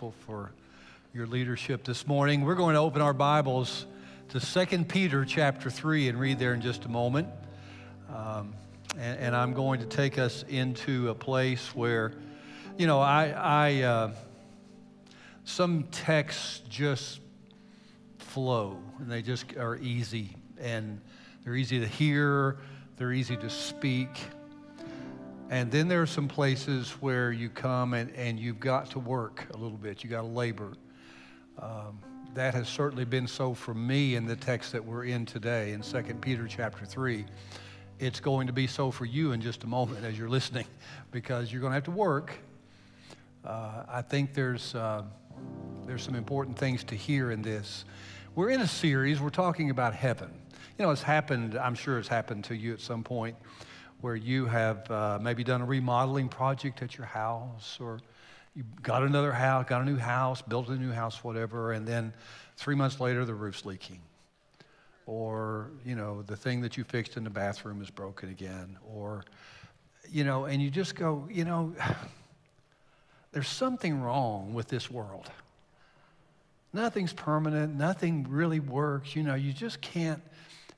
[0.00, 0.50] for
[1.12, 2.40] your leadership this morning.
[2.40, 3.84] We're going to open our Bibles
[4.30, 7.28] to 2 Peter chapter 3 and read there in just a moment.
[8.08, 8.54] Um,
[8.98, 12.14] and, and, I'm going to take us into a place where,
[12.78, 14.10] you know, I, I uh,
[15.44, 17.20] some texts just
[18.20, 20.98] flow and they just are easy and
[21.44, 22.56] they're easy to hear,
[22.96, 24.08] they're easy to speak.
[25.50, 29.48] And then there are some places where you come and, and you've got to work
[29.52, 30.04] a little bit.
[30.04, 30.74] You got to labor.
[31.58, 31.98] Um,
[32.34, 35.82] that has certainly been so for me in the text that we're in today in
[35.82, 37.24] 2 Peter chapter 3.
[37.98, 40.66] It's going to be so for you in just a moment as you're listening
[41.10, 42.32] because you're going to have to work.
[43.44, 45.02] Uh, I think there's, uh,
[45.84, 47.84] there's some important things to hear in this.
[48.36, 50.30] We're in a series, we're talking about heaven.
[50.78, 53.34] You know, it's happened, I'm sure it's happened to you at some point
[54.00, 58.00] where you have uh, maybe done a remodeling project at your house or
[58.54, 62.12] you got another house, got a new house, built a new house, whatever, and then
[62.56, 64.00] three months later the roof's leaking.
[65.06, 68.76] Or, you know, the thing that you fixed in the bathroom is broken again.
[68.92, 69.24] Or,
[70.10, 71.74] you know, and you just go, you know,
[73.32, 75.30] there's something wrong with this world.
[76.72, 79.16] Nothing's permanent, nothing really works.
[79.16, 80.22] You know, you just can't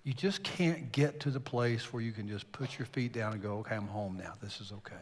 [0.05, 3.33] you just can't get to the place where you can just put your feet down
[3.35, 4.33] and go, okay, I'm home now.
[4.43, 4.95] This is okay.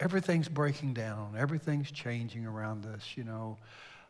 [0.00, 1.34] Everything's breaking down.
[1.38, 3.56] Everything's changing around us, you know.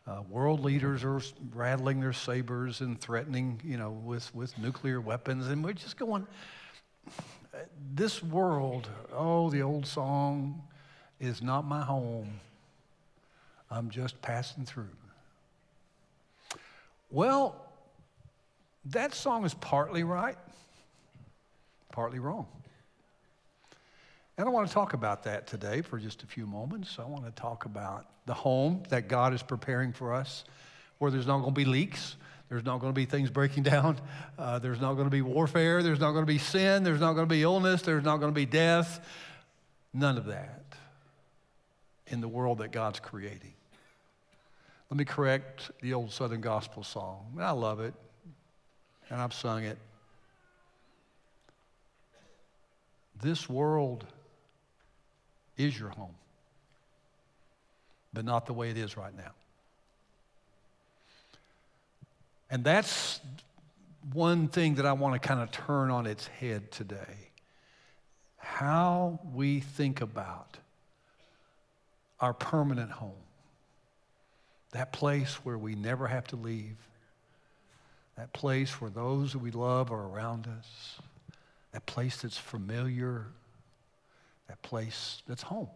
[0.07, 1.21] Uh, world leaders are
[1.53, 5.47] rattling their sabers and threatening, you know, with, with nuclear weapons.
[5.47, 6.25] And we're just going,
[7.93, 10.61] this world, oh, the old song
[11.19, 12.39] is not my home.
[13.69, 14.89] I'm just passing through.
[17.09, 17.64] Well,
[18.91, 20.37] that song is partly right,
[21.91, 22.47] partly wrong.
[24.37, 26.97] And I want to talk about that today for just a few moments.
[26.99, 30.43] I want to talk about the home that God is preparing for us,
[30.97, 32.17] where there's not going to be leaks,
[32.49, 33.99] there's not going to be things breaking down,
[34.37, 37.13] uh, there's not going to be warfare, there's not going to be sin, there's not
[37.13, 39.07] going to be illness, there's not going to be death.
[39.93, 40.63] None of that
[42.07, 43.53] in the world that God's creating.
[44.91, 47.37] Let me correct the old Southern Gospel song.
[47.39, 47.93] I love it
[49.09, 49.77] and I've sung it.
[53.21, 54.05] This world
[55.57, 56.15] is your home,
[58.13, 59.31] but not the way it is right now.
[62.49, 63.19] And that's
[64.13, 67.29] one thing that I want to kind of turn on its head today.
[68.37, 70.57] How we think about
[72.19, 73.11] our permanent home,
[74.71, 76.77] that place where we never have to leave
[78.17, 80.99] that place where those that we love are around us,
[81.71, 83.27] that place that's familiar,
[84.47, 85.69] that place that's home.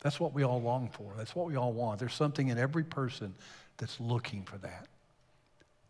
[0.00, 1.12] That's what we all long for.
[1.16, 1.98] That's what we all want.
[1.98, 3.34] There's something in every person
[3.76, 4.86] that's looking for that.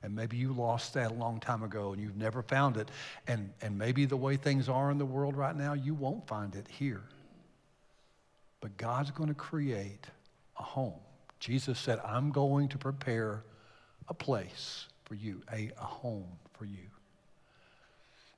[0.03, 2.91] And maybe you lost that a long time ago and you've never found it.
[3.27, 6.55] And, and maybe the way things are in the world right now, you won't find
[6.55, 7.03] it here.
[8.61, 10.07] But God's going to create
[10.59, 10.95] a home.
[11.41, 13.43] Jesus said, I'm going to prepare
[14.09, 16.77] a place for you, a, a home for you.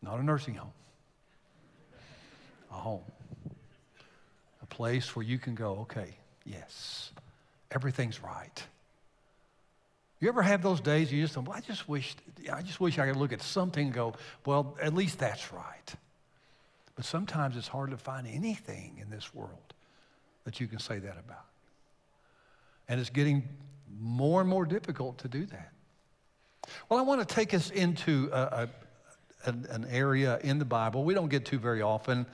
[0.02, 0.72] Not a nursing home,
[2.70, 3.02] a home.
[4.62, 6.16] A place where you can go, okay,
[6.46, 7.10] yes,
[7.70, 8.62] everything's right.
[10.20, 12.14] You ever have those days you just well, I just wish
[12.52, 14.14] I just wish I could look at something and go,
[14.44, 15.94] well, at least that's right.
[16.94, 19.74] But sometimes it's hard to find anything in this world
[20.44, 21.46] that you can say that about.
[22.88, 23.48] And it's getting
[23.98, 25.72] more and more difficult to do that.
[26.88, 28.68] Well, I want to take us into a,
[29.46, 32.26] a, an area in the Bible we don't get to very often.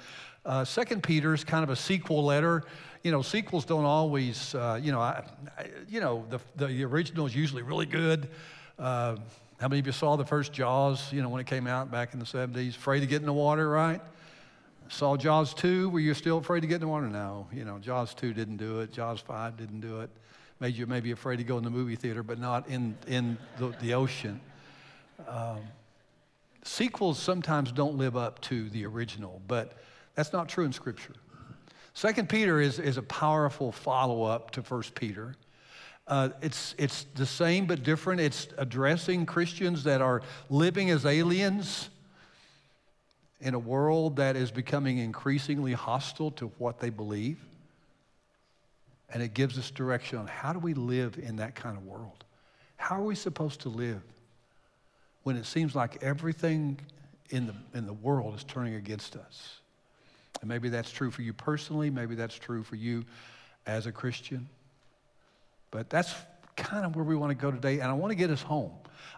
[0.44, 2.62] Uh, Second Peter is kind of a sequel letter.
[3.02, 5.24] You know, sequels don't always, uh, you know, I,
[5.58, 8.28] I, you know, the, the original is usually really good.
[8.78, 9.16] Uh,
[9.58, 12.12] how many of you saw the first Jaws, you know, when it came out back
[12.12, 12.70] in the 70s?
[12.76, 14.00] Afraid to get in the water, right?
[14.88, 17.08] Saw Jaws 2, were you still afraid to get in the water?
[17.08, 17.48] No.
[17.52, 18.92] You know, Jaws 2 didn't do it.
[18.92, 20.10] Jaws 5 didn't do it
[20.60, 23.74] made you maybe afraid to go in the movie theater, but not in, in the,
[23.80, 24.40] the ocean.
[25.28, 25.58] Um,
[26.64, 29.72] sequels sometimes don't live up to the original, but
[30.14, 31.14] that's not true in Scripture.
[31.94, 35.34] Second Peter is, is a powerful follow-up to First Peter.
[36.06, 38.20] Uh, it's, it's the same but different.
[38.20, 41.88] It's addressing Christians that are living as aliens
[43.40, 47.38] in a world that is becoming increasingly hostile to what they believe.
[49.10, 52.24] And it gives us direction on how do we live in that kind of world?
[52.76, 54.02] How are we supposed to live
[55.22, 56.78] when it seems like everything
[57.30, 59.60] in the, in the world is turning against us?
[60.40, 63.04] And maybe that's true for you personally, maybe that's true for you
[63.66, 64.48] as a Christian.
[65.70, 66.14] But that's
[66.56, 68.72] kind of where we want to go today, and I want to get us home.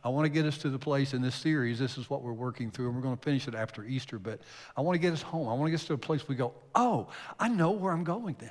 [0.04, 1.78] I want to get us to the place in this series.
[1.78, 4.18] This is what we're working through, and we're going to finish it after Easter.
[4.18, 4.40] But
[4.76, 5.48] I want to get us home.
[5.48, 7.08] I want to get us to a place we go, oh,
[7.38, 8.48] I know where I'm going now.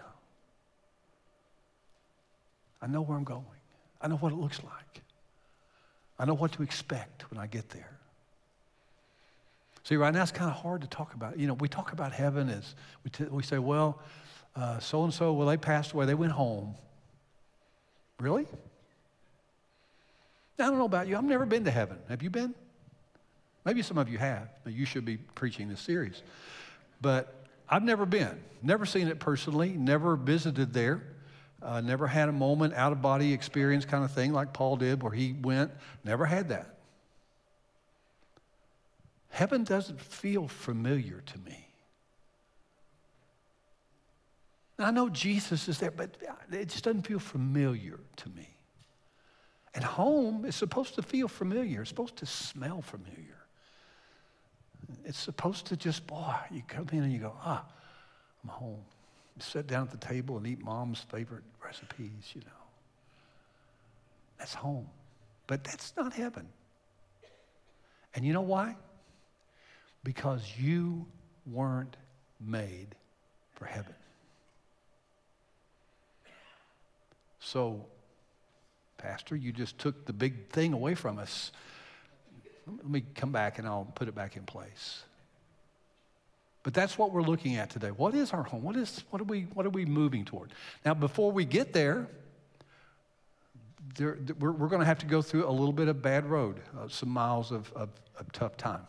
[2.87, 3.43] I know where I'm going.
[4.01, 5.01] I know what it looks like.
[6.17, 7.91] I know what to expect when I get there.
[9.83, 11.37] See, right now it's kind of hard to talk about.
[11.37, 13.99] You know, we talk about heaven as we, t- we say, well,
[14.79, 16.75] so and so, well, they passed away, they went home.
[18.19, 18.47] Really?
[20.59, 21.17] I don't know about you.
[21.17, 21.97] I've never been to heaven.
[22.09, 22.55] Have you been?
[23.65, 24.47] Maybe some of you have.
[24.65, 26.23] You should be preaching this series.
[27.01, 27.33] But
[27.69, 31.03] I've never been, never seen it personally, never visited there,
[31.61, 35.01] uh, never had a moment, out of body experience kind of thing like Paul did
[35.01, 35.71] where he went.
[36.03, 36.77] Never had that.
[39.29, 41.67] Heaven doesn't feel familiar to me.
[44.79, 46.17] I know Jesus is there, but
[46.51, 48.47] it just doesn't feel familiar to me.
[49.73, 53.37] And home is supposed to feel familiar, it's supposed to smell familiar.
[55.03, 57.65] It's supposed to just, boy, you come in and you go, ah,
[58.43, 58.85] I'm home.
[59.39, 62.47] Sit down at the table and eat mom's favorite recipes, you know.
[64.39, 64.87] That's home.
[65.45, 66.47] But that's not heaven.
[68.15, 68.75] And you know why?
[70.03, 71.05] Because you
[71.45, 71.95] weren't
[72.39, 72.95] made
[73.53, 73.93] for heaven.
[77.39, 77.85] So,
[78.97, 81.51] Pastor, you just took the big thing away from us.
[82.65, 85.03] Let me come back and I'll put it back in place.
[86.67, 87.91] But that's what we're looking at today.
[87.91, 88.61] What is our home?
[88.61, 90.51] What, is, what, are, we, what are we moving toward?
[90.83, 92.09] Now, before we get there,
[93.95, 96.59] there we're, we're going to have to go through a little bit of bad road,
[96.77, 97.87] uh, some miles of, of,
[98.19, 98.85] of tough time.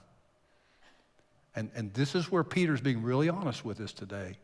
[1.55, 4.39] And, and this is where Peter's being really honest with us today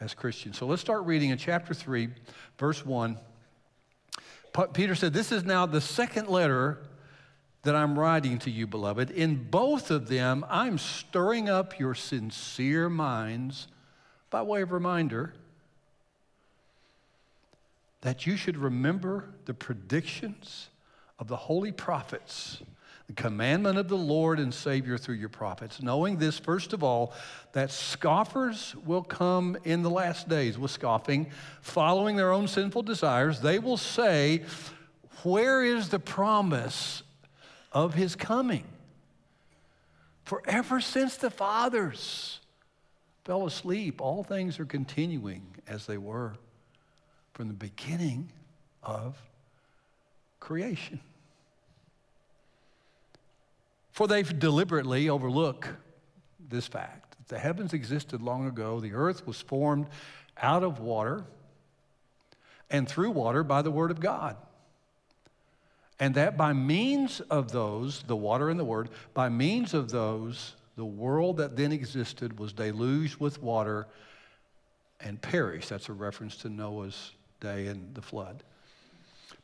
[0.00, 0.56] as Christians.
[0.56, 2.08] So let's start reading in chapter 3,
[2.56, 3.18] verse 1.
[4.74, 6.78] Peter said, This is now the second letter
[7.62, 9.10] that I'm writing to you, beloved.
[9.10, 13.68] In both of them, I'm stirring up your sincere minds
[14.30, 15.34] by way of reminder
[18.00, 20.68] that you should remember the predictions
[21.18, 22.62] of the holy prophets
[23.10, 27.12] the commandment of the Lord and Savior through your prophets, knowing this, first of all,
[27.54, 31.26] that scoffers will come in the last days with scoffing,
[31.60, 33.40] following their own sinful desires.
[33.40, 34.44] They will say,
[35.24, 37.02] Where is the promise
[37.72, 38.64] of his coming?
[40.24, 42.40] For ever since the fathers
[43.24, 46.34] fell asleep, all things are continuing as they were
[47.32, 48.30] from the beginning
[48.82, 49.16] of
[50.38, 51.00] creation.
[53.92, 55.68] For they deliberately overlook
[56.48, 57.16] this fact.
[57.18, 59.88] that The heavens existed long ago, the earth was formed
[60.40, 61.24] out of water
[62.70, 64.36] and through water by the word of God.
[66.00, 70.56] And that by means of those, the water and the word, by means of those,
[70.76, 73.86] the world that then existed was deluged with water
[74.98, 75.68] and perished.
[75.68, 78.42] That's a reference to Noah's day and the flood.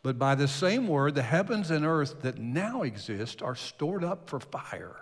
[0.02, 4.30] But by the same word, the heavens and earth that now exist are stored up
[4.30, 4.96] for fire,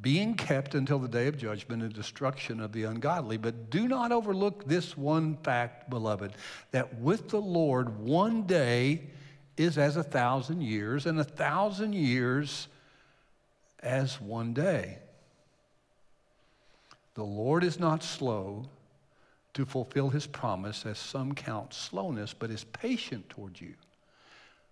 [0.00, 3.36] being kept until the day of judgment and destruction of the ungodly.
[3.36, 6.32] But do not overlook this one fact, beloved,
[6.70, 9.10] that with the Lord, one day
[9.56, 12.68] is as a thousand years, and a thousand years
[13.80, 14.98] as one day.
[17.14, 18.64] The Lord is not slow
[19.54, 23.74] to fulfill his promise, as some count slowness, but is patient towards you,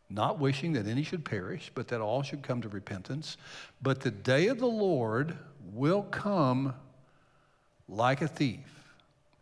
[0.09, 3.37] not wishing that any should perish, but that all should come to repentance.
[3.83, 5.37] But the day of the Lord
[5.73, 6.75] will come
[7.89, 8.80] like a thief.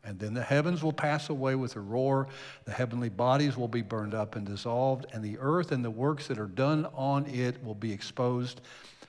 [0.09, 2.29] And then the heavens will pass away with a roar,
[2.65, 6.29] the heavenly bodies will be burned up and dissolved, and the earth and the works
[6.29, 8.63] that are done on it will be exposed.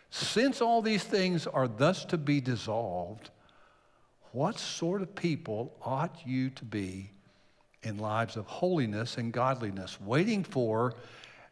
[0.10, 3.30] Since all these things are thus to be dissolved,
[4.34, 7.12] what sort of people ought you to be
[7.84, 10.96] in lives of holiness and godliness, waiting for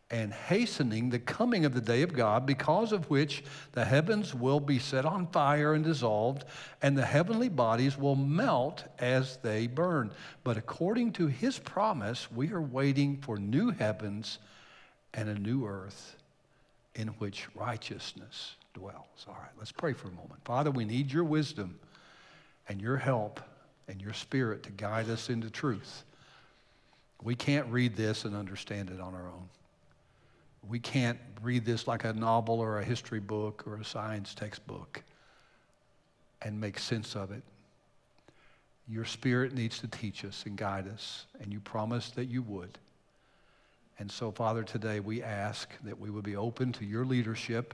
[0.09, 4.59] and hastening the coming of the day of God, because of which the heavens will
[4.59, 6.45] be set on fire and dissolved,
[6.81, 10.11] and the heavenly bodies will melt as they burn.
[10.43, 14.39] But according to his promise, we are waiting for new heavens
[15.13, 16.15] and a new earth
[16.95, 19.25] in which righteousness dwells.
[19.27, 20.43] All right, let's pray for a moment.
[20.45, 21.79] Father, we need your wisdom
[22.69, 23.41] and your help
[23.89, 26.03] and your spirit to guide us into truth.
[27.21, 29.49] We can't read this and understand it on our own.
[30.69, 35.03] We can't read this like a novel or a history book or a science textbook
[36.41, 37.43] and make sense of it.
[38.89, 42.77] Your spirit needs to teach us and guide us, and you promised that you would.
[44.00, 47.74] And so, Father, today we ask that we would be open to your leadership,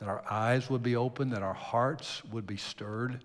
[0.00, 3.20] that our eyes would be open, that our hearts would be stirred,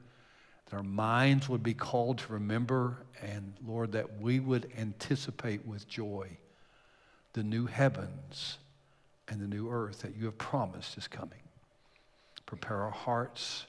[0.66, 5.88] that our minds would be called to remember, and Lord, that we would anticipate with
[5.88, 6.30] joy
[7.34, 8.60] the new heavens
[9.30, 11.40] and the new earth that you have promised is coming.
[12.46, 13.66] Prepare our hearts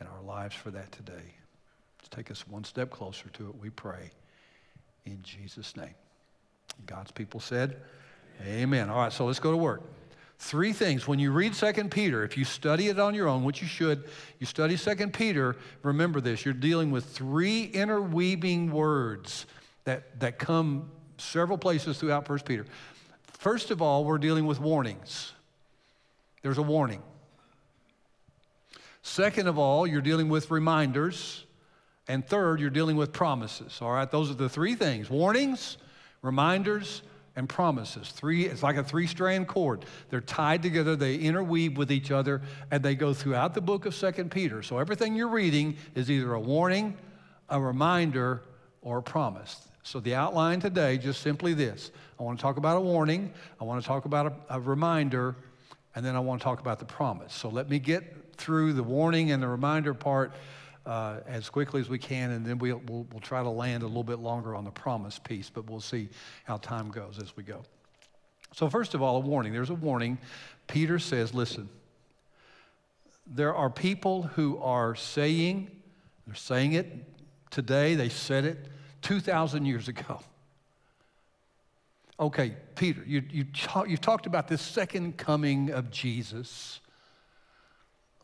[0.00, 1.34] and our lives for that today.
[2.00, 4.10] Just take us one step closer to it, we pray.
[5.04, 5.94] In Jesus' name.
[6.84, 7.76] God's people said,
[8.42, 8.58] Amen.
[8.62, 8.90] Amen.
[8.90, 9.82] All right, so let's go to work.
[10.38, 11.08] Three things.
[11.08, 14.04] When you read 2 Peter, if you study it on your own, which you should,
[14.38, 16.44] you study 2 Peter, remember this.
[16.44, 19.46] You're dealing with three interweaving words
[19.84, 22.66] that, that come several places throughout 1 Peter.
[23.46, 25.32] First of all, we're dealing with warnings.
[26.42, 27.00] There's a warning.
[29.02, 31.44] Second of all, you're dealing with reminders.
[32.08, 33.78] And third, you're dealing with promises.
[33.80, 35.78] All right, those are the three things warnings,
[36.22, 37.02] reminders,
[37.36, 38.08] and promises.
[38.08, 39.84] Three, it's like a three strand cord.
[40.10, 43.94] They're tied together, they interweave with each other, and they go throughout the book of
[43.94, 44.64] Second Peter.
[44.64, 46.96] So everything you're reading is either a warning,
[47.48, 48.42] a reminder,
[48.82, 49.65] or a promise.
[49.86, 53.64] So the outline today, just simply this I want to talk about a warning, I
[53.64, 55.36] want to talk about a, a reminder,
[55.94, 57.32] and then I want to talk about the promise.
[57.32, 60.32] So let me get through the warning and the reminder part
[60.86, 63.86] uh, as quickly as we can, and then we'll, we'll, we'll try to land a
[63.86, 66.08] little bit longer on the promise piece, but we'll see
[66.42, 67.62] how time goes as we go.
[68.54, 69.52] So, first of all, a warning.
[69.52, 70.18] There's a warning.
[70.66, 71.68] Peter says, listen,
[73.24, 75.70] there are people who are saying,
[76.26, 76.92] they're saying it
[77.52, 78.66] today, they said it
[79.02, 80.20] 2,000 years ago.
[82.18, 83.44] Okay, Peter, you, you,
[83.86, 86.80] you talked about this second coming of Jesus.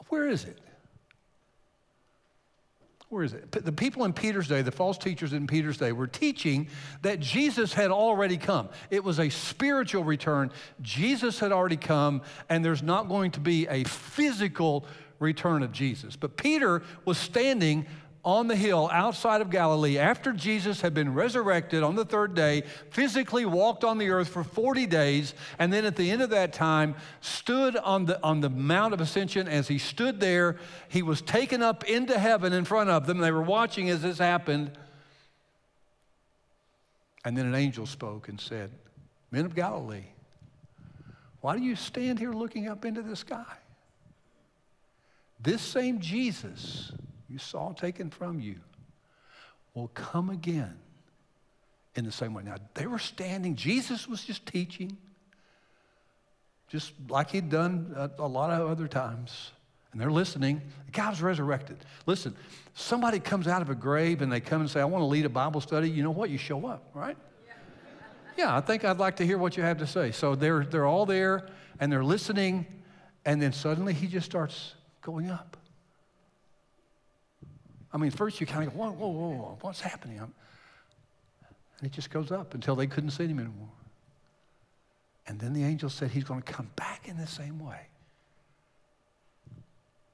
[0.09, 0.59] Where is it?
[3.13, 3.53] Where is it?
[3.53, 6.69] The people in Peter's day, the false teachers in Peter's day, were teaching
[7.03, 8.71] that Jesus had already come.
[8.89, 10.51] It was a spiritual return.
[10.81, 14.87] Jesus had already come, and there's not going to be a physical
[15.19, 16.17] return of Jesus.
[16.17, 17.85] But Peter was standing
[18.25, 22.63] on the hill outside of Galilee after Jesus had been resurrected on the third day,
[22.91, 26.53] physically walked on the earth for 40 days, and then at the end of that
[26.53, 29.49] time stood on the, on the Mount of Ascension.
[29.49, 30.57] As he stood there,
[30.89, 33.19] he was taken up into heaven in front of them.
[33.19, 34.71] They were watching as this happened.
[37.25, 38.71] And then an angel spoke and said,
[39.33, 40.05] Men of Galilee,
[41.41, 43.45] why do you stand here looking up into the sky?
[45.41, 46.93] This same Jesus
[47.33, 48.57] you saw taken from you
[49.75, 50.79] will come again
[51.95, 52.43] in the same way.
[52.43, 54.97] Now, they were standing, Jesus was just teaching,
[56.69, 59.51] just like he'd done a, a lot of other times.
[59.93, 60.63] And they're listening.
[60.87, 61.77] The guy was resurrected.
[62.07, 62.35] Listen,
[62.75, 65.27] somebody comes out of a grave and they come and say, I want to lead
[65.27, 65.91] a Bible study.
[65.91, 66.31] You know what?
[66.31, 67.17] You show up, right?
[68.37, 70.13] yeah, I think I'd like to hear what you have to say.
[70.13, 71.49] So they're, they're all there
[71.81, 72.67] and they're listening.
[73.25, 75.59] And then suddenly he just starts going up.
[77.93, 80.19] I mean, first you kind of go, whoa, whoa, whoa, what's happening?
[80.19, 80.33] And
[81.83, 83.69] it just goes up until they couldn't see him anymore.
[85.27, 87.81] And then the angel said he's going to come back in the same way.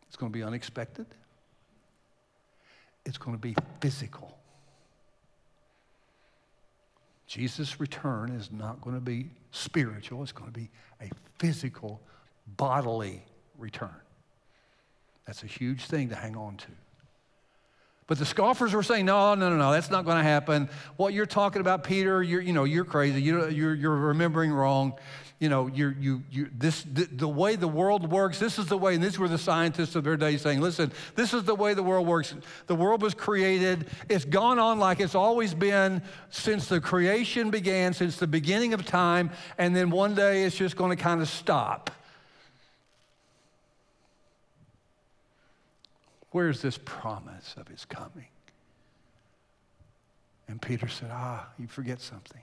[0.08, 1.06] It's going to be unexpected.
[3.04, 4.36] It's going to be physical.
[7.26, 10.70] Jesus' return is not going to be spiritual, it's going to be
[11.00, 12.00] a physical,
[12.56, 13.22] bodily
[13.58, 13.94] return.
[15.26, 16.66] That's a huge thing to hang on to.
[18.08, 20.70] But the scoffers were saying, no, no, no, no, that's not going to happen.
[20.96, 23.20] What you're talking about, Peter, you're, you know, you're crazy.
[23.20, 24.94] You're, you're, you're remembering wrong.
[25.38, 28.78] You know, you're, you, you, this, the, the way the world works, this is the
[28.78, 31.74] way, and these were the scientists of their day saying, listen, this is the way
[31.74, 32.34] the world works.
[32.66, 33.86] The world was created.
[34.08, 38.84] It's gone on like it's always been since the creation began, since the beginning of
[38.86, 41.90] time, and then one day it's just going to kind of stop.
[46.30, 48.28] Where's this promise of his coming?
[50.46, 52.42] And Peter said, Ah, you forget something.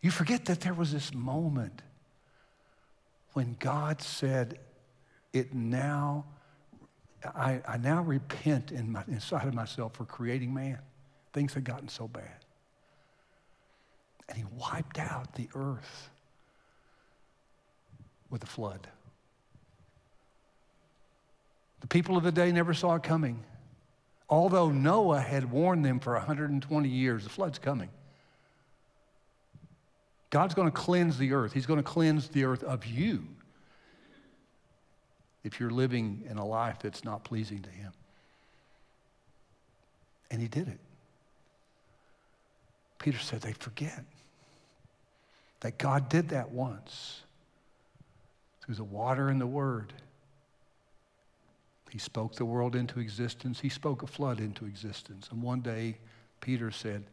[0.00, 1.82] You forget that there was this moment
[3.32, 4.58] when God said,
[5.32, 6.24] It now,
[7.24, 10.78] I, I now repent in my, inside of myself for creating man.
[11.32, 12.44] Things had gotten so bad.
[14.28, 16.10] And he wiped out the earth
[18.30, 18.86] with a flood.
[21.80, 23.42] The people of the day never saw it coming.
[24.28, 27.88] Although Noah had warned them for 120 years, the flood's coming.
[30.30, 31.52] God's going to cleanse the earth.
[31.52, 33.26] He's going to cleanse the earth of you
[35.42, 37.92] if you're living in a life that's not pleasing to Him.
[40.30, 40.78] And He did it.
[43.00, 44.04] Peter said, They forget.
[45.60, 47.22] That God did that once
[48.64, 49.92] through the water and the word.
[51.90, 53.60] He spoke the world into existence.
[53.60, 55.28] He spoke a flood into existence.
[55.30, 55.98] And one day,
[56.40, 57.04] Peter said,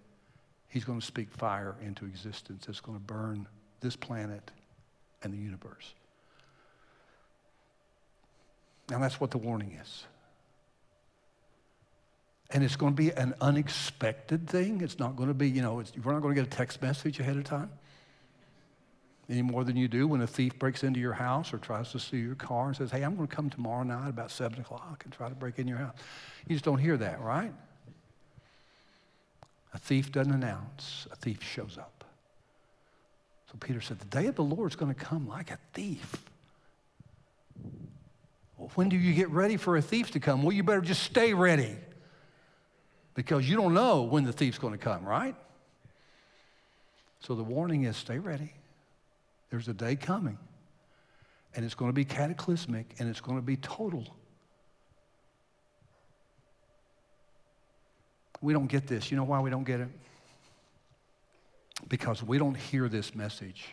[0.69, 3.47] He's going to speak fire into existence that's going to burn
[3.79, 4.51] this planet
[5.23, 5.93] and the universe.
[8.89, 10.03] Now, that's what the warning is.
[12.51, 14.81] And it's going to be an unexpected thing.
[14.81, 17.19] It's not going to be, you know, we're not going to get a text message
[17.19, 17.69] ahead of time
[19.29, 21.99] any more than you do when a thief breaks into your house or tries to
[21.99, 25.01] steal your car and says, Hey, I'm going to come tomorrow night about 7 o'clock
[25.03, 25.95] and try to break in your house.
[26.47, 27.53] You just don't hear that, right?
[29.73, 32.05] A thief doesn't announce, a thief shows up.
[33.51, 36.23] So Peter said, The day of the Lord is going to come like a thief.
[38.57, 40.41] Well, when do you get ready for a thief to come?
[40.41, 41.75] Well, you better just stay ready
[43.13, 45.35] because you don't know when the thief's going to come, right?
[47.19, 48.53] So the warning is stay ready.
[49.49, 50.37] There's a day coming,
[51.55, 54.05] and it's going to be cataclysmic and it's going to be total.
[58.41, 59.09] We don't get this.
[59.09, 59.89] You know why we don't get it?
[61.87, 63.65] Because we don't hear this message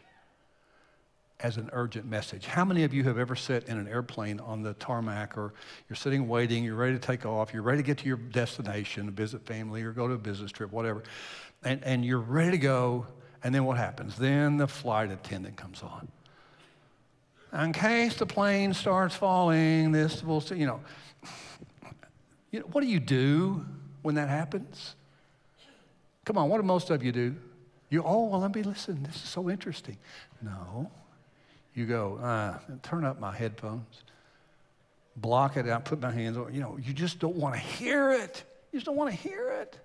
[1.41, 2.47] as an urgent message.
[2.47, 5.53] How many of you have ever sat in an airplane on the tarmac or
[5.89, 9.11] you're sitting waiting, you're ready to take off, you're ready to get to your destination,
[9.11, 11.03] visit family or go to a business trip, whatever,
[11.63, 13.07] and, and you're ready to go,
[13.45, 14.17] and then what happens?
[14.17, 16.09] Then the flight attendant comes on.
[17.53, 20.81] In case the plane starts falling, this will, you know,
[22.51, 23.65] you know, what do you do
[24.03, 24.97] when that happens?
[26.25, 27.37] Come on, what do most of you do?
[27.91, 29.03] You, oh, well, let me listen.
[29.03, 29.99] This is so interesting.
[30.43, 30.91] No,
[31.75, 34.03] you go, uh, turn up my headphones,
[35.17, 38.11] block it out, put my hands on, you know, you just don't want to hear
[38.11, 38.43] it.
[38.73, 39.79] You just don't want to hear it.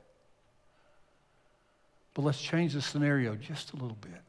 [2.13, 4.21] But let's change the scenario just a little bit.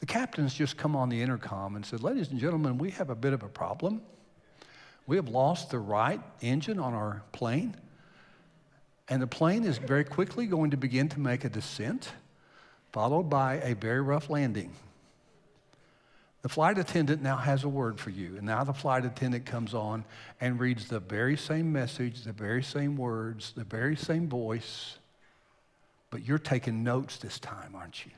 [0.00, 3.14] The captain's just come on the intercom and said, Ladies and gentlemen, we have a
[3.14, 4.02] bit of a problem.
[5.06, 7.76] We have lost the right engine on our plane,
[9.08, 12.10] and the plane is very quickly going to begin to make a descent,
[12.92, 14.72] followed by a very rough landing.
[16.42, 18.36] The flight attendant now has a word for you.
[18.36, 20.04] And now the flight attendant comes on
[20.40, 24.98] and reads the very same message, the very same words, the very same voice.
[26.12, 28.12] But you're taking notes this time, aren't you?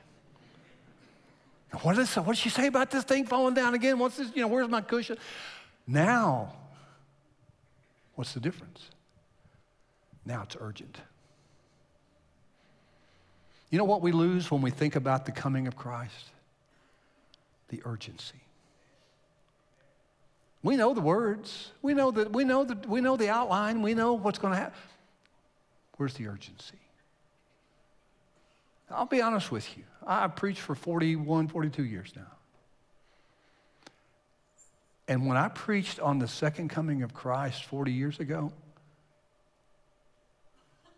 [1.81, 3.97] What, is, what did she say about this thing falling down again?
[3.97, 4.29] What's this?
[4.35, 5.17] You know, where's my cushion?
[5.87, 6.53] Now,
[8.13, 8.91] what's the difference?
[10.23, 10.99] Now it's urgent.
[13.71, 16.29] You know what we lose when we think about the coming of Christ?
[17.69, 18.41] the urgency.
[20.63, 21.71] We know the words.
[21.81, 23.81] We know that we know the, we know the outline.
[23.81, 24.79] We know what's going to happen.
[25.97, 26.79] Where's the urgency?
[28.89, 29.83] I'll be honest with you.
[30.05, 32.31] I've preached for 41, 42 years now.
[35.07, 38.51] And when I preached on the second coming of Christ 40 years ago,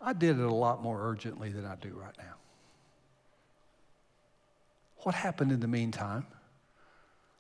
[0.02, 2.36] I did it a lot more urgently than I do right now.
[5.04, 6.26] What happened in the meantime?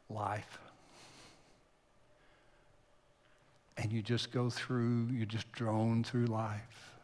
[0.09, 0.59] life.
[3.77, 6.96] And you just go through, you just drone through life.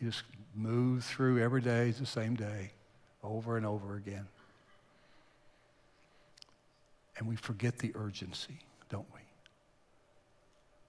[0.00, 2.72] You just move through every day is the same day,
[3.22, 4.26] over and over again.
[7.18, 8.58] And we forget the urgency,
[8.88, 9.20] don't we?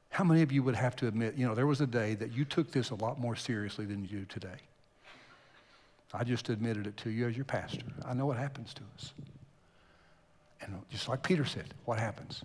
[0.10, 2.32] How many of you would have to admit, you know, there was a day that
[2.32, 4.60] you took this a lot more seriously than you do today?
[6.14, 7.86] I just admitted it to you as your pastor.
[8.06, 9.14] I know what happens to us.
[10.62, 12.44] And just like Peter said, what happens?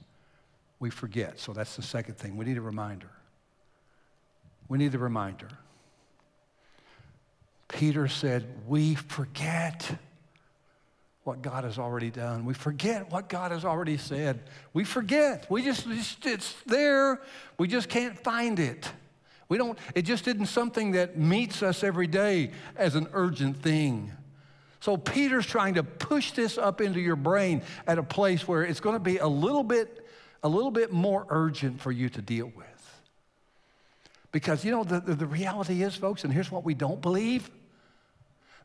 [0.79, 1.41] We forget.
[1.41, 2.37] So that's the second thing.
[2.37, 3.11] We need a reminder.
[4.69, 5.49] We need a reminder.
[7.69, 9.99] Peter said, We forget
[11.25, 12.45] what God has already done.
[12.45, 14.41] We forget what God has already said.
[14.73, 15.51] We forget.
[15.51, 15.87] We just,
[16.25, 17.21] it's there.
[17.59, 18.91] We just can't find it.
[19.49, 24.13] We don't, it just isn't something that meets us every day as an urgent thing.
[24.81, 28.81] So Peter's trying to push this up into your brain at a place where it's
[28.81, 30.07] going to be a little bit,
[30.43, 32.76] a little bit more urgent for you to deal with.
[34.37, 37.51] Because you know, the, the, the reality is, folks, and here's what we don't believe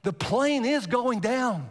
[0.04, 1.70] the plane is going down.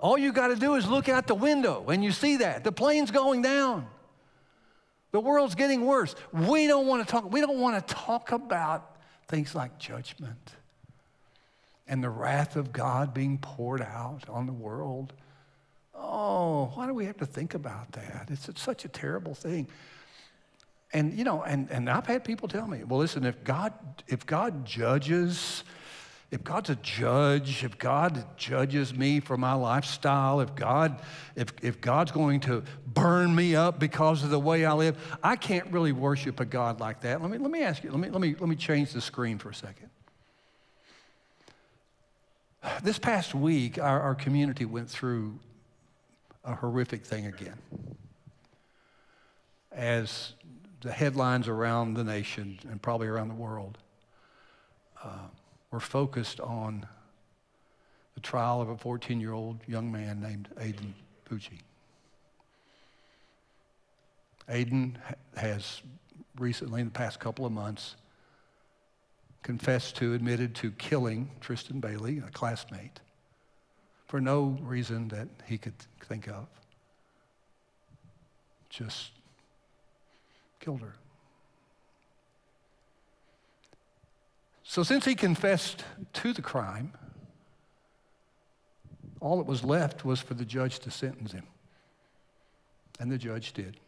[0.00, 2.64] All you got to do is look out the window and you see that.
[2.64, 3.86] The plane's going down.
[5.10, 6.14] The world's getting worse.
[6.32, 10.54] We don't want to talk, we don't want to talk about things like judgment
[11.86, 15.12] and the wrath of God being poured out on the world.
[15.94, 18.28] Oh, why do we have to think about that?
[18.30, 19.68] It's, it's such a terrible thing.
[20.92, 23.72] And you know, and, and I've had people tell me, well, listen, if God,
[24.06, 25.64] if God judges
[26.30, 31.00] if God's a judge, if God judges me for my lifestyle, if God,
[31.36, 35.36] if, if God's going to burn me up because of the way I live, I
[35.36, 37.22] can't really worship a God like that.
[37.22, 39.38] Let me, let me ask you, let me, let, me, let me change the screen
[39.38, 39.88] for a second.
[42.82, 45.38] This past week, our, our community went through
[46.44, 47.56] a horrific thing again.
[49.72, 50.34] As
[50.80, 53.78] the headlines around the nation and probably around the world
[55.02, 55.26] uh,
[55.70, 56.86] were focused on
[58.14, 60.92] the trial of a 14 year old young man named Aiden
[61.28, 61.60] Fucci.
[64.48, 64.94] Aiden
[65.36, 65.82] has
[66.38, 67.96] recently, in the past couple of months,
[69.42, 73.00] confessed to, admitted to killing Tristyn Bailey, a classmate,
[74.06, 76.46] for no reason that he could think of.
[78.70, 79.12] Just
[80.68, 80.96] killed her.
[84.64, 86.92] So, since he confessed to the crime,
[89.18, 91.46] all that was left was for the judge to sentence him.
[93.00, 93.78] And the judge did.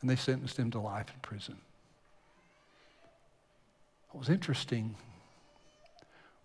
[0.00, 1.58] And they sentenced him to life in prison.
[4.10, 4.94] What was interesting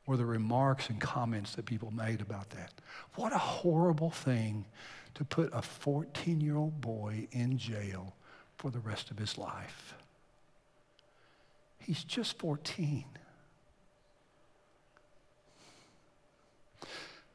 [0.05, 2.73] were the remarks and comments that people made about that.
[3.15, 4.65] What a horrible thing
[5.13, 8.15] to put a 14 year old boy in jail
[8.59, 9.95] for the rest of his life.
[11.79, 13.05] He's just 14.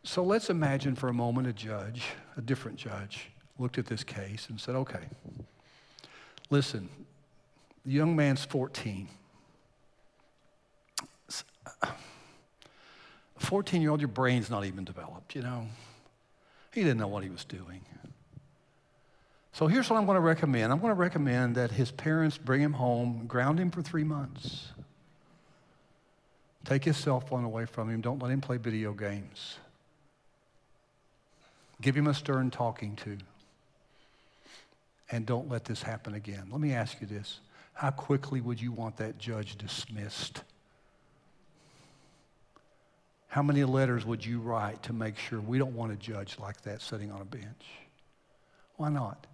[0.02, 2.02] So let's imagine for a moment a judge,
[2.36, 5.00] a different judge, looked at this case and said, okay,
[6.50, 6.90] listen,
[7.86, 9.08] the young man's 14.
[13.38, 15.66] 14 year old, your brain's not even developed, you know.
[16.74, 17.80] He didn't know what he was doing.
[19.54, 22.60] So here's what I'm going to recommend I'm going to recommend that his parents bring
[22.60, 24.66] him home, ground him for three months.
[26.64, 28.00] Take his cell phone away from him.
[28.00, 29.58] Don't let him play video games.
[31.80, 33.16] Give him a stern talking to.
[35.12, 36.48] And don't let this happen again.
[36.50, 37.38] Let me ask you this
[37.74, 40.42] How quickly would you want that judge dismissed?
[43.28, 46.60] How many letters would you write to make sure we don't want a judge like
[46.62, 47.66] that sitting on a bench?
[48.76, 49.28] Why not?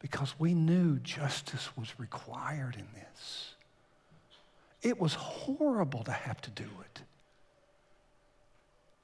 [0.00, 3.54] Because we knew justice was required in this.
[4.82, 7.02] It was horrible to have to do it.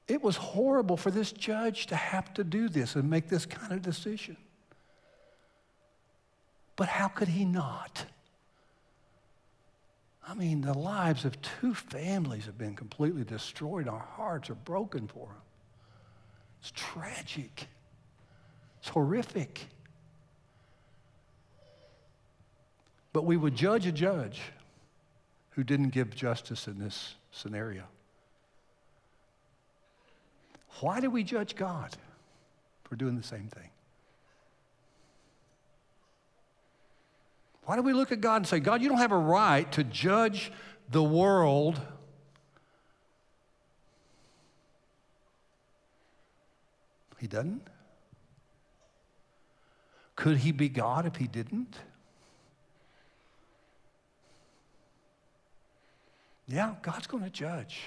[0.07, 3.73] It was horrible for this judge to have to do this and make this kind
[3.73, 4.37] of decision.
[6.75, 8.05] But how could he not?
[10.27, 13.87] I mean, the lives of two families have been completely destroyed.
[13.87, 15.41] Our hearts are broken for them.
[16.59, 17.67] It's tragic.
[18.79, 19.67] It's horrific.
[23.17, 24.39] But we would judge a judge
[25.49, 27.81] who didn't give justice in this scenario.
[30.81, 31.97] Why do we judge God
[32.83, 33.71] for doing the same thing?
[37.63, 39.83] Why do we look at God and say, God, you don't have a right to
[39.83, 40.51] judge
[40.91, 41.81] the world?
[47.17, 47.63] He doesn't.
[50.15, 51.77] Could he be God if he didn't?
[56.47, 57.81] Yeah, God's going to judge.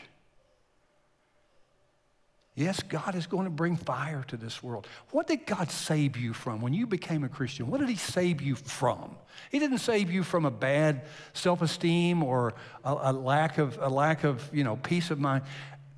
[2.57, 4.87] Yes, God is going to bring fire to this world.
[5.13, 7.69] What did God save you from when you became a Christian?
[7.69, 9.17] What did He save you from?
[9.51, 14.25] He didn't save you from a bad self-esteem or a, a lack of a lack
[14.25, 15.45] of you know peace of mind.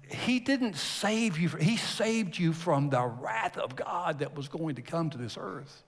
[0.06, 1.48] He didn't save you.
[1.48, 5.18] From, He saved you from the wrath of God that was going to come to
[5.18, 5.82] this earth.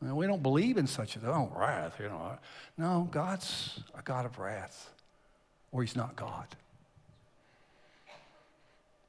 [0.00, 2.38] We don't believe in such a oh wrath, you know.
[2.76, 4.90] No, God's a God of wrath,
[5.72, 6.46] or He's not God.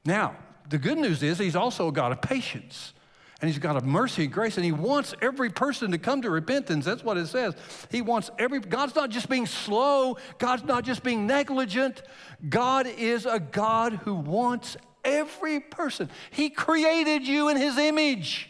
[0.04, 0.36] Now,
[0.68, 2.94] the good news is He's also a God of patience.
[3.42, 6.84] And he's a mercy and grace, and he wants every person to come to repentance.
[6.84, 7.56] That's what it says.
[7.90, 12.02] He wants every, God's not just being slow, God's not just being negligent.
[12.50, 14.76] God is a God who wants
[15.06, 16.10] every person.
[16.32, 18.49] He created you in his image.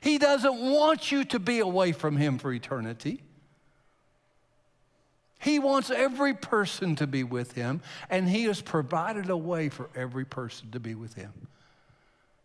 [0.00, 3.22] He doesn't want you to be away from Him for eternity.
[5.38, 9.90] He wants every person to be with Him, and He has provided a way for
[9.94, 11.32] every person to be with Him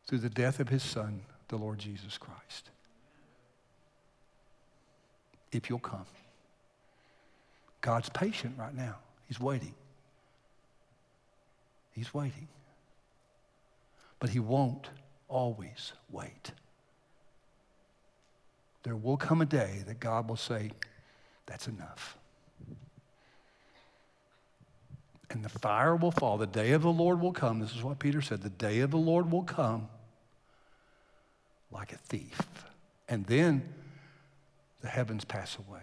[0.08, 2.70] through the death of His Son, the Lord Jesus Christ.
[5.52, 6.06] If you'll come.
[7.82, 8.96] God's patient right now,
[9.28, 9.76] He's waiting.
[11.94, 12.48] He's waiting.
[14.20, 14.90] But He won't
[15.30, 16.52] always wait
[18.86, 20.70] there will come a day that God will say,
[21.48, 22.18] That's enough.
[25.32, 26.38] And the fire will fall.
[26.38, 27.60] The day of the Lord will come.
[27.60, 28.44] This is what Peter said.
[28.44, 29.90] The day of the Lord will come
[31.72, 32.40] like a thief.
[33.10, 33.74] And then
[34.82, 35.82] the heavens pass away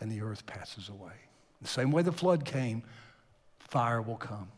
[0.00, 1.12] and the earth passes away.
[1.60, 2.82] The same way the flood came,
[3.58, 4.48] fire will come.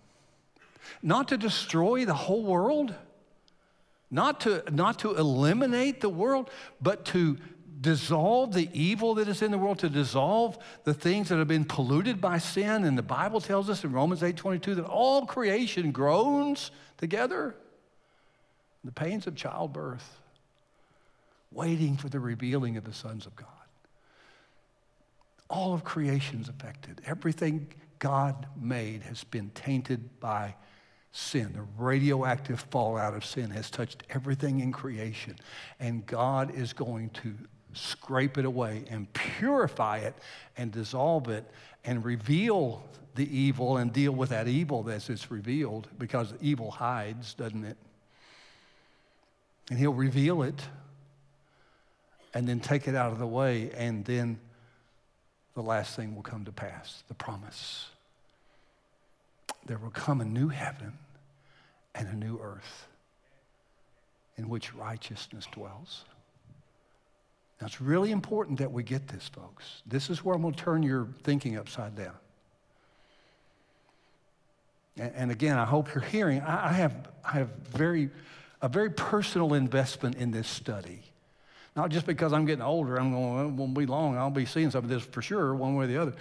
[1.03, 2.95] Not to destroy the whole world,
[4.11, 7.39] not to, not to eliminate the world, but to
[7.81, 11.65] dissolve the evil that is in the world, to dissolve the things that have been
[11.65, 12.85] polluted by sin.
[12.85, 17.55] And the Bible tells us in Romans 8 22 that all creation groans together.
[18.85, 20.21] The pains of childbirth,
[21.51, 23.49] waiting for the revealing of the sons of God.
[25.51, 27.01] All of creation's affected.
[27.05, 30.55] Everything God made has been tainted by
[31.17, 31.53] sin.
[31.55, 35.37] The radioactive fallout of sin has touched everything in creation.
[35.81, 37.35] And God is going to
[37.73, 40.15] scrape it away and purify it
[40.57, 41.51] and dissolve it
[41.85, 47.33] and reveal the evil and deal with that evil as it's revealed because evil hides,
[47.33, 47.79] doesn't it?
[49.71, 50.61] And he'll reveal it
[52.35, 54.39] and then take it out of the way, and then
[55.55, 57.89] the last thing will come to pass the promise.
[59.65, 60.93] There will come a new heaven
[61.97, 62.87] and a new earth
[64.37, 66.05] in which righteousness dwells.
[67.61, 69.83] Now, it's really important that we get this, folks.
[69.87, 72.15] This is where I'm going to turn your thinking upside down.
[74.99, 76.43] And, and again, I hope you're hearing.
[76.43, 78.11] I, I, have, I have very,
[78.61, 81.03] a very personal investment in this study.
[81.75, 84.71] Not just because I'm getting older, I'm going, it won't be long, I'll be seeing
[84.71, 86.15] some of this for sure, one way or the other.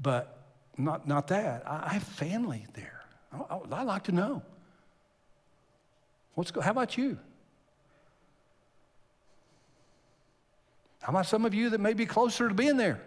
[0.00, 0.38] But
[0.76, 1.64] not, not that.
[1.66, 3.02] I, I have family there.
[3.32, 4.42] I, I, I like to know.
[6.38, 7.18] What's, how about you?
[11.00, 13.00] How about some of you that may be closer to being there?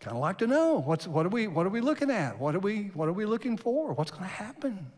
[0.00, 2.40] Kind of like to know what's, what, are we, what are we looking at?
[2.40, 3.92] What are we, what are we looking for?
[3.92, 4.90] What's going to happen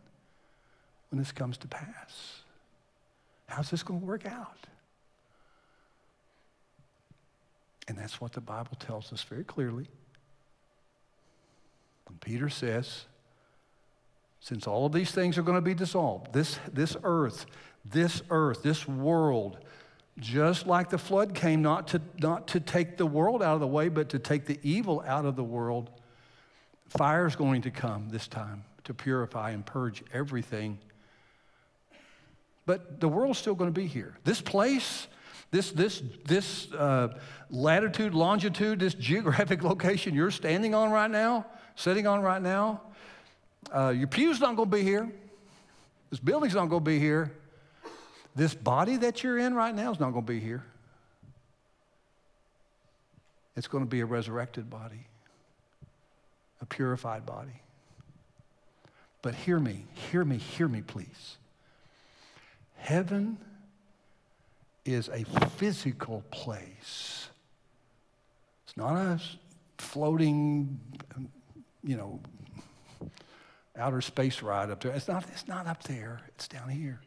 [1.11, 2.41] when this comes to pass?
[3.47, 4.67] How's this going to work out?
[7.88, 9.87] And that's what the Bible tells us very clearly.
[12.07, 13.05] When Peter says,
[14.40, 17.46] since all of these things are going to be dissolved, this, this earth,
[17.85, 19.59] this earth, this world,
[20.18, 23.66] just like the flood came not to, not to take the world out of the
[23.66, 25.90] way, but to take the evil out of the world,
[26.88, 30.79] fire is going to come this time to purify and purge everything.
[32.66, 34.16] But the world's still going to be here.
[34.24, 35.07] This place,
[35.51, 37.18] this, this, this uh,
[37.51, 41.46] latitude, longitude, this geographic location you're standing on right now,
[41.77, 42.83] sitting on right now,
[43.74, 45.11] uh, your pew's not going to be here.
[46.11, 47.33] This building's not going to be here.
[48.35, 50.64] This body that you're in right now is not going to be here.
[53.57, 55.07] It's going to be a resurrected body,
[56.61, 57.61] a purified body.
[59.20, 61.37] But hear me, hear me, hear me, please.
[62.76, 63.37] Heaven
[64.85, 65.24] is a
[65.57, 67.28] physical place.
[68.64, 69.20] It's not a
[69.78, 70.78] floating,
[71.83, 72.20] you know,
[73.79, 74.93] outer space ride up there.
[74.93, 77.01] It's not, it's not up there, it's down here.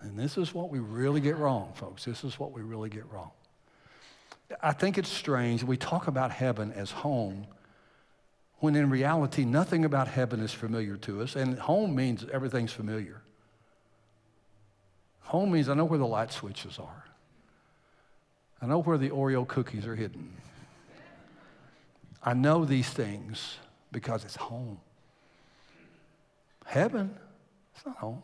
[0.00, 2.04] And this is what we really get wrong, folks.
[2.04, 3.30] This is what we really get wrong.
[4.62, 5.64] I think it's strange.
[5.64, 7.46] We talk about heaven as home
[8.58, 11.36] when in reality, nothing about heaven is familiar to us.
[11.36, 13.20] And home means everything's familiar.
[15.24, 17.04] Home means I know where the light switches are,
[18.62, 20.32] I know where the Oreo cookies are hidden.
[22.22, 23.58] I know these things
[23.92, 24.80] because it's home.
[26.66, 27.14] Heaven,
[27.74, 28.22] it's not home.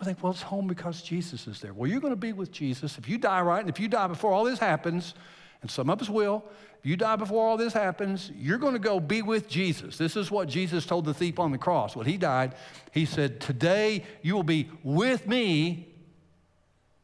[0.00, 1.72] We think, well, it's home because Jesus is there.
[1.72, 2.98] Well, you're going to be with Jesus.
[2.98, 5.14] If you die right, and if you die before all this happens,
[5.62, 6.44] and some of us will,
[6.80, 9.96] if you die before all this happens, you're going to go be with Jesus.
[9.96, 11.94] This is what Jesus told the thief on the cross.
[11.94, 12.54] When he died,
[12.90, 15.88] he said, Today you will be with me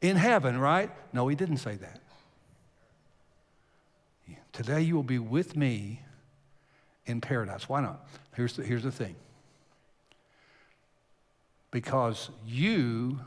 [0.00, 0.90] in heaven, right?
[1.12, 2.00] No, he didn't say that.
[4.52, 6.00] Today you will be with me
[7.06, 7.68] in paradise.
[7.68, 8.06] Why not?
[8.34, 9.16] Here's the, here's the thing
[11.70, 13.20] because you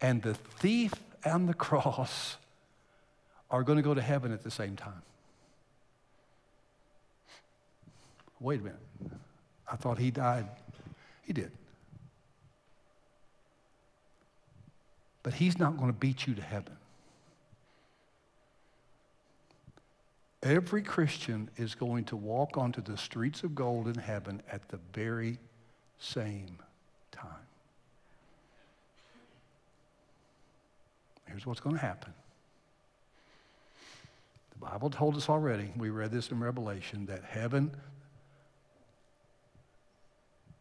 [0.00, 0.92] and the thief
[1.24, 2.36] and the cross
[3.50, 5.02] are going to go to heaven at the same time.
[8.38, 8.80] Wait a minute.
[9.70, 10.46] I thought he died.
[11.22, 11.52] He did.
[15.22, 16.76] But he's not going to beat you to heaven.
[20.42, 24.78] Every Christian is going to walk onto the streets of gold in heaven at the
[24.94, 25.38] very
[25.98, 26.58] same
[27.12, 27.26] time.
[31.26, 32.14] Here's what's going to happen.
[34.52, 37.70] The Bible told us already, we read this in Revelation, that heaven,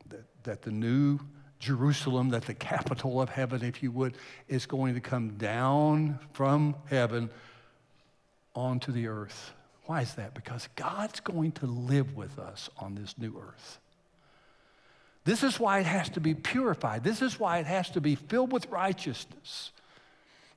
[0.10, 1.20] that, that the new
[1.60, 4.16] Jerusalem, that the capital of heaven, if you would,
[4.50, 7.30] is going to come down from heaven
[8.54, 9.54] onto the earth.
[9.90, 10.36] Why is that?
[10.36, 13.80] Because God's going to live with us on this new earth.
[15.26, 17.04] This is why it has to be purified.
[17.04, 19.72] This is why it has to be filled with righteousness.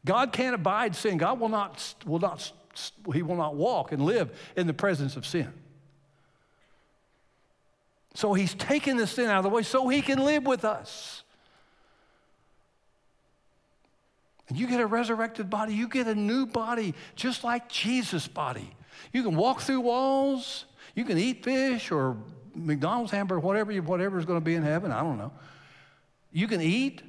[0.05, 1.17] God can't abide sin.
[1.17, 2.53] God will not, will not,
[3.15, 5.51] he will not walk and live in the presence of sin.
[8.13, 11.23] So he's taken the sin out of the way so he can live with us.
[14.51, 18.75] And you get a resurrected body, you get a new body, just like Jesus' body.
[19.13, 22.17] You can walk through walls, you can eat fish or
[22.55, 25.33] McDonald's hamburger, whatever, whatever is going to be in heaven, I don't know.
[26.33, 27.03] You can eat,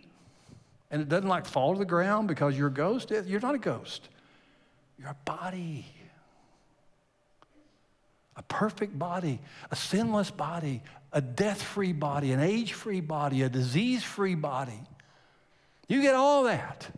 [0.91, 3.11] and it doesn't like fall to the ground because you're a ghost.
[3.11, 4.09] You're not a ghost.
[4.99, 5.85] You're a body.
[8.35, 13.49] A perfect body, a sinless body, a death free body, an age free body, a
[13.49, 14.81] disease free body.
[15.87, 16.89] You get all that.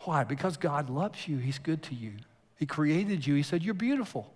[0.00, 0.24] Why?
[0.24, 1.38] Because God loves you.
[1.38, 2.14] He's good to you.
[2.58, 3.34] He created you.
[3.34, 4.32] He said, You're beautiful.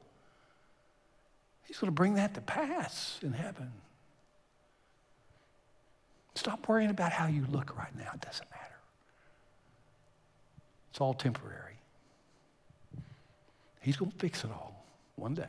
[1.64, 3.72] He's going to bring that to pass in heaven.
[6.34, 8.10] Stop worrying about how you look right now.
[8.14, 8.62] It doesn't matter.
[10.90, 11.78] It's all temporary.
[13.80, 14.84] He's going to fix it all
[15.16, 15.44] one day.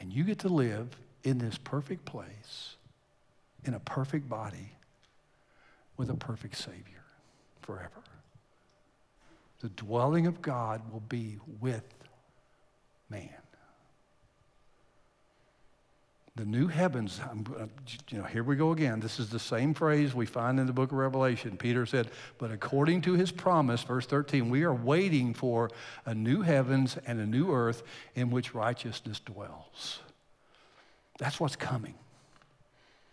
[0.00, 0.88] And you get to live
[1.22, 2.76] in this perfect place,
[3.64, 4.72] in a perfect body,
[5.96, 7.04] with a perfect Savior
[7.60, 8.02] forever.
[9.62, 11.84] The dwelling of God will be with
[13.08, 13.30] man.
[16.34, 17.66] The new heavens, uh,
[18.08, 19.00] you know, here we go again.
[19.00, 21.58] This is the same phrase we find in the book of Revelation.
[21.58, 25.70] Peter said, But according to his promise, verse 13, we are waiting for
[26.06, 27.82] a new heavens and a new earth
[28.14, 30.00] in which righteousness dwells.
[31.18, 31.94] That's what's coming.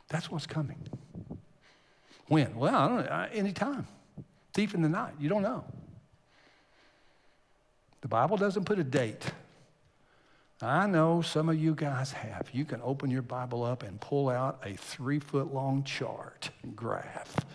[0.07, 0.79] That's what's coming.
[2.27, 2.55] When?
[2.55, 3.27] Well, I don't know.
[3.33, 3.85] Anytime.
[4.53, 5.13] Thief in the night.
[5.19, 5.65] You don't know.
[8.01, 9.31] The Bible doesn't put a date.
[10.61, 12.49] I know some of you guys have.
[12.51, 17.45] You can open your Bible up and pull out a three foot long chart graph.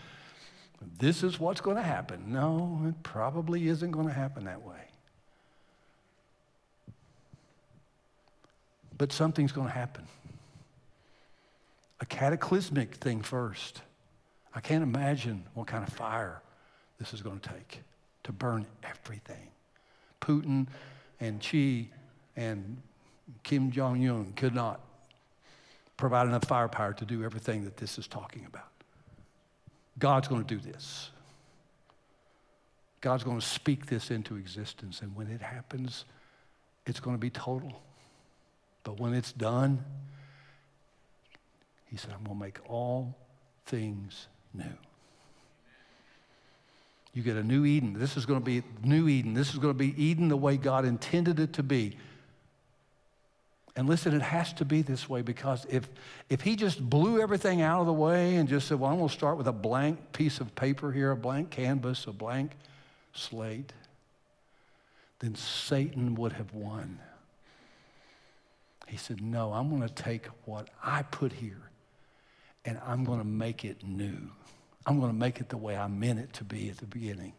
[0.98, 2.32] This is what's going to happen.
[2.32, 4.80] No, it probably isn't going to happen that way.
[8.96, 10.06] But something's going to happen.
[12.00, 13.82] A cataclysmic thing first.
[14.54, 16.42] I can't imagine what kind of fire
[16.98, 17.80] this is going to take
[18.24, 19.48] to burn everything.
[20.24, 20.66] Putin
[21.20, 21.90] and Xi
[22.36, 22.80] and
[23.42, 24.80] Kim Jong un could not
[25.96, 28.68] provide enough firepower to do everything that this is talking about.
[29.98, 31.10] God's going to do this.
[33.00, 35.02] God's going to speak this into existence.
[35.02, 36.04] And when it happens,
[36.86, 37.82] it's going to be total.
[38.82, 39.84] But when it's done,
[41.90, 43.16] he said, I'm going to make all
[43.66, 44.64] things new.
[47.14, 47.94] You get a new Eden.
[47.96, 49.34] This is going to be new Eden.
[49.34, 51.96] This is going to be Eden the way God intended it to be.
[53.76, 55.88] And listen, it has to be this way because if,
[56.28, 59.08] if he just blew everything out of the way and just said, well, I'm going
[59.08, 62.52] to start with a blank piece of paper here, a blank canvas, a blank
[63.14, 63.72] slate,
[65.18, 66.98] then Satan would have won.
[68.86, 71.70] He said, no, I'm going to take what I put here
[72.64, 74.30] and I'm going to make it new.
[74.86, 77.32] I'm going to make it the way I meant it to be at the beginning.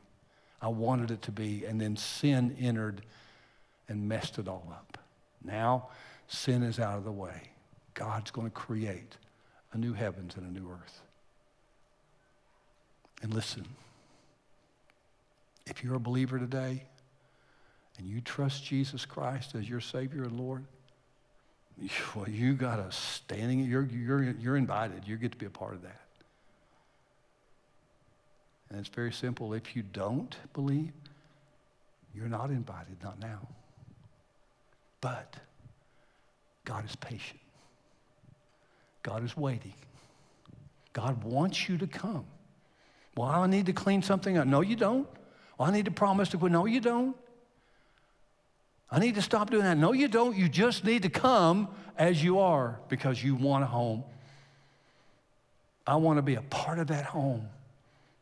[0.61, 3.01] I wanted it to be, and then sin entered
[3.87, 4.97] and messed it all up.
[5.43, 5.89] Now,
[6.27, 7.49] Sin is out of the way.
[7.93, 9.17] God's going to create
[9.73, 11.01] a new heavens and a new earth.
[13.21, 13.65] And listen,
[15.65, 16.83] if you're a believer today
[17.97, 20.65] and you trust Jesus Christ as your Savior and Lord,
[22.15, 25.03] well, you got a standing, you're, you're, you're invited.
[25.05, 26.01] You get to be a part of that.
[28.69, 29.53] And it's very simple.
[29.53, 30.91] If you don't believe,
[32.13, 33.47] you're not invited, not now.
[35.01, 35.35] But
[36.63, 37.39] God is patient.
[39.03, 39.73] God is waiting.
[40.93, 42.25] God wants you to come.
[43.15, 44.47] Well, I need to clean something up.
[44.47, 45.07] No, you don't.
[45.57, 46.51] Well, I need to promise to quit.
[46.51, 47.15] No, you don't.
[48.89, 49.77] I need to stop doing that.
[49.77, 50.35] No, you don't.
[50.35, 54.03] You just need to come as you are because you want a home.
[55.85, 57.47] I want to be a part of that home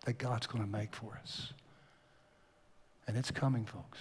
[0.03, 1.53] that God's going to make for us.
[3.07, 3.99] And it's coming, folks.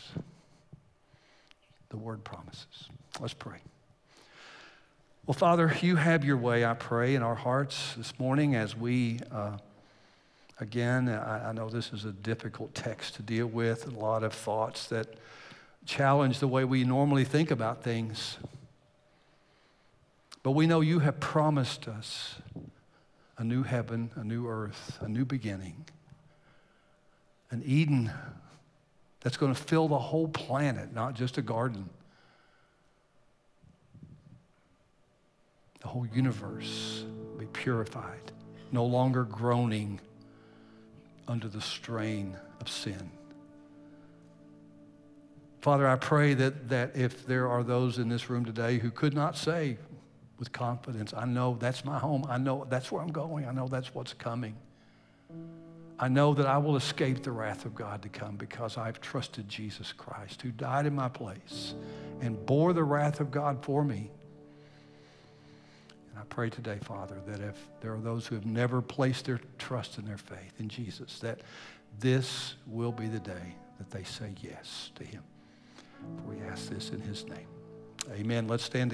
[1.90, 2.88] The word promises.
[3.20, 3.59] Let's pray.
[5.26, 9.20] Well, Father, you have your way, I pray, in our hearts this morning as we
[9.30, 9.59] uh,
[10.62, 14.32] Again, I, I know this is a difficult text to deal with, a lot of
[14.32, 15.09] thoughts that
[15.86, 18.38] challenge the way we normally think about things.
[20.44, 22.36] But we know you have promised us
[23.43, 25.84] a new heaven, a new earth, a new beginning,
[27.51, 28.09] an Eden
[29.20, 31.90] that's going to fill the whole planet, not just a garden.
[35.80, 37.05] The whole universe
[37.36, 38.30] be purified,
[38.70, 39.99] no longer groaning
[41.26, 43.11] under the strain of sin.
[45.62, 49.14] Father, I pray that, that if there are those in this room today who could
[49.14, 49.78] not say
[50.43, 53.68] with confidence, I know that's my home, I know that's where I'm going, I know
[53.68, 54.57] that's what's coming.
[56.01, 59.49] I know that I will escape the wrath of God to come because I've trusted
[59.49, 61.74] Jesus Christ, who died in my place
[62.20, 64.11] and bore the wrath of God for me.
[66.11, 69.38] And I pray today, Father, that if there are those who have never placed their
[69.59, 71.43] trust and their faith in Jesus, that
[72.01, 75.22] this will be the day that they say yes to him.
[76.16, 77.47] For we ask this in his name.
[78.11, 78.49] Amen.
[78.49, 78.90] Let's stand